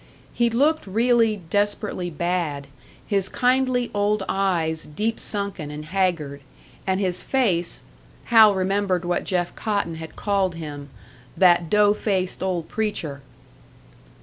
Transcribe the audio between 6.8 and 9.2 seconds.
and his face Hal remembered